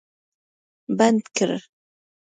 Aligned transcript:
بند 0.97 1.23
کړ 1.35 1.49